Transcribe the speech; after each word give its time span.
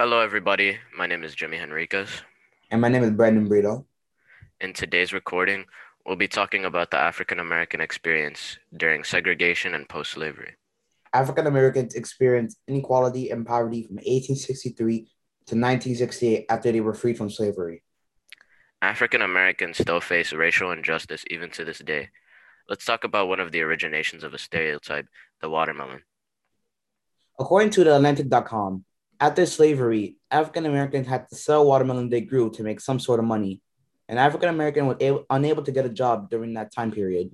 Hello, 0.00 0.20
everybody. 0.20 0.78
My 0.96 1.06
name 1.06 1.24
is 1.24 1.34
Jimmy 1.34 1.56
Henriquez. 1.56 2.08
And 2.70 2.82
my 2.82 2.88
name 2.88 3.02
is 3.02 3.10
Brandon 3.10 3.48
Brito. 3.48 3.86
In 4.60 4.74
today's 4.74 5.14
recording, 5.14 5.64
we'll 6.04 6.16
be 6.16 6.28
talking 6.28 6.66
about 6.66 6.90
the 6.90 6.98
African 6.98 7.38
American 7.38 7.80
experience 7.80 8.58
during 8.76 9.04
segregation 9.04 9.74
and 9.74 9.88
post 9.88 10.12
slavery. 10.12 10.56
African 11.14 11.46
Americans 11.46 11.94
experienced 11.94 12.58
inequality 12.68 13.30
and 13.30 13.46
poverty 13.46 13.84
from 13.84 13.96
1863 13.96 14.96
to 14.98 15.54
1968 15.54 16.46
after 16.50 16.72
they 16.72 16.80
were 16.80 16.92
freed 16.92 17.16
from 17.16 17.30
slavery. 17.30 17.82
African 18.82 19.22
Americans 19.22 19.78
still 19.78 20.00
face 20.00 20.34
racial 20.34 20.72
injustice 20.72 21.24
even 21.30 21.50
to 21.52 21.64
this 21.64 21.78
day. 21.78 22.10
Let's 22.68 22.84
talk 22.84 23.04
about 23.04 23.28
one 23.28 23.40
of 23.40 23.50
the 23.50 23.60
originations 23.60 24.24
of 24.24 24.34
a 24.34 24.38
stereotype, 24.38 25.08
the 25.40 25.48
watermelon. 25.48 26.02
According 27.38 27.70
to 27.70 27.84
the 27.84 27.96
Atlantic.com, 27.96 28.84
after 29.20 29.44
slavery, 29.44 30.16
African 30.30 30.64
Americans 30.64 31.06
had 31.06 31.28
to 31.28 31.36
sell 31.36 31.66
watermelon 31.66 32.08
they 32.08 32.22
grew 32.22 32.50
to 32.52 32.62
make 32.62 32.80
some 32.80 32.98
sort 32.98 33.20
of 33.20 33.26
money, 33.26 33.60
and 34.08 34.18
African 34.18 34.48
American 34.48 34.86
was 34.86 34.96
able, 35.00 35.26
unable 35.28 35.62
to 35.62 35.70
get 35.72 35.84
a 35.84 35.90
job 35.90 36.30
during 36.30 36.54
that 36.54 36.72
time 36.72 36.90
period. 36.90 37.30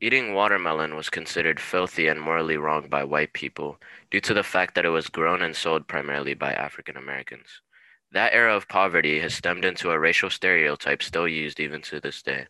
Eating 0.00 0.32
watermelon 0.32 0.96
was 0.96 1.10
considered 1.10 1.60
filthy 1.60 2.06
and 2.06 2.18
morally 2.18 2.56
wrong 2.56 2.88
by 2.88 3.04
white 3.04 3.34
people 3.34 3.76
due 4.10 4.20
to 4.22 4.32
the 4.32 4.42
fact 4.42 4.74
that 4.74 4.86
it 4.86 4.88
was 4.88 5.08
grown 5.08 5.42
and 5.42 5.54
sold 5.54 5.86
primarily 5.86 6.32
by 6.32 6.54
African 6.54 6.96
Americans. 6.96 7.60
That 8.12 8.32
era 8.32 8.56
of 8.56 8.66
poverty 8.66 9.20
has 9.20 9.34
stemmed 9.34 9.66
into 9.66 9.90
a 9.90 9.98
racial 9.98 10.30
stereotype 10.30 11.02
still 11.02 11.28
used 11.28 11.60
even 11.60 11.82
to 11.82 12.00
this 12.00 12.22
day. 12.22 12.46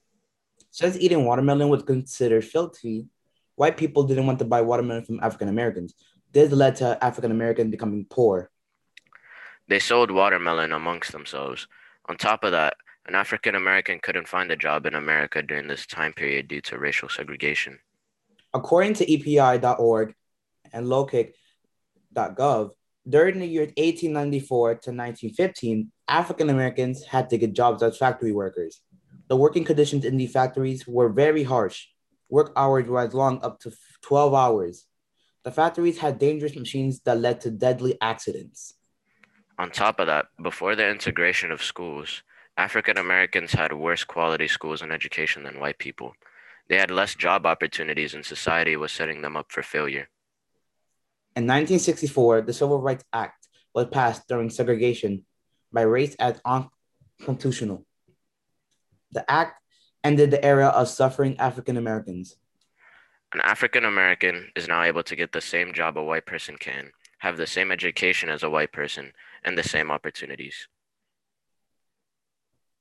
Since 0.70 0.96
eating 0.98 1.24
watermelon 1.24 1.68
was 1.68 1.82
considered 1.82 2.44
filthy, 2.44 3.08
white 3.56 3.76
people 3.76 4.04
didn't 4.04 4.26
want 4.26 4.38
to 4.38 4.44
buy 4.44 4.62
watermelon 4.62 5.04
from 5.04 5.18
African 5.20 5.48
Americans. 5.48 5.94
This 6.32 6.52
led 6.52 6.76
to 6.76 7.02
African 7.02 7.30
Americans 7.30 7.70
becoming 7.70 8.06
poor. 8.08 8.50
They 9.68 9.78
sold 9.78 10.10
watermelon 10.10 10.72
amongst 10.72 11.12
themselves. 11.12 11.66
On 12.08 12.16
top 12.16 12.44
of 12.44 12.52
that, 12.52 12.74
an 13.06 13.14
African 13.14 13.54
American 13.54 13.98
couldn't 14.00 14.28
find 14.28 14.50
a 14.50 14.56
job 14.56 14.86
in 14.86 14.94
America 14.94 15.42
during 15.42 15.66
this 15.66 15.86
time 15.86 16.12
period 16.12 16.48
due 16.48 16.60
to 16.62 16.78
racial 16.78 17.08
segregation. 17.08 17.78
According 18.52 18.94
to 18.94 19.12
EPI.org 19.12 20.14
and 20.72 20.86
locac.gov, 20.86 22.70
during 23.08 23.38
the 23.38 23.46
years 23.46 23.72
1894 23.76 24.68
to 24.68 24.90
1915, 24.90 25.90
African 26.06 26.50
Americans 26.50 27.04
had 27.04 27.30
to 27.30 27.38
get 27.38 27.52
jobs 27.54 27.82
as 27.82 27.96
factory 27.96 28.32
workers. 28.32 28.80
The 29.28 29.36
working 29.36 29.64
conditions 29.64 30.04
in 30.04 30.16
these 30.16 30.32
factories 30.32 30.86
were 30.86 31.08
very 31.08 31.42
harsh. 31.42 31.86
Work 32.28 32.52
hours 32.56 32.86
were 32.86 33.00
as 33.00 33.14
long 33.14 33.42
up 33.42 33.60
to 33.60 33.72
12 34.02 34.34
hours. 34.34 34.86
The 35.42 35.52
factories 35.52 35.98
had 35.98 36.18
dangerous 36.18 36.54
machines 36.54 37.00
that 37.00 37.18
led 37.18 37.40
to 37.42 37.50
deadly 37.50 37.96
accidents. 38.00 38.74
On 39.58 39.70
top 39.70 40.00
of 40.00 40.06
that, 40.06 40.26
before 40.42 40.76
the 40.76 40.88
integration 40.88 41.50
of 41.50 41.62
schools, 41.62 42.22
African 42.56 42.98
Americans 42.98 43.52
had 43.52 43.72
worse 43.72 44.04
quality 44.04 44.48
schools 44.48 44.82
and 44.82 44.92
education 44.92 45.42
than 45.44 45.60
white 45.60 45.78
people. 45.78 46.12
They 46.68 46.76
had 46.76 46.90
less 46.90 47.14
job 47.14 47.46
opportunities, 47.46 48.14
and 48.14 48.24
society 48.24 48.76
was 48.76 48.92
setting 48.92 49.22
them 49.22 49.36
up 49.36 49.50
for 49.50 49.62
failure. 49.62 50.08
In 51.36 51.46
1964, 51.46 52.42
the 52.42 52.52
Civil 52.52 52.80
Rights 52.80 53.04
Act 53.12 53.48
was 53.74 53.86
passed 53.86 54.28
during 54.28 54.50
segregation 54.50 55.24
by 55.72 55.82
race 55.82 56.14
as 56.16 56.40
unconstitutional. 56.44 57.86
The 59.12 59.28
act 59.30 59.60
ended 60.04 60.30
the 60.30 60.44
era 60.44 60.66
of 60.68 60.88
suffering 60.88 61.38
African 61.38 61.76
Americans. 61.76 62.36
An 63.32 63.40
African 63.42 63.84
American 63.84 64.50
is 64.56 64.66
now 64.66 64.82
able 64.82 65.04
to 65.04 65.14
get 65.14 65.30
the 65.30 65.40
same 65.40 65.72
job 65.72 65.96
a 65.96 66.02
white 66.02 66.26
person 66.26 66.56
can, 66.56 66.90
have 67.18 67.36
the 67.36 67.46
same 67.46 67.70
education 67.70 68.28
as 68.28 68.42
a 68.42 68.50
white 68.50 68.72
person, 68.72 69.12
and 69.44 69.56
the 69.56 69.62
same 69.62 69.88
opportunities. 69.88 70.66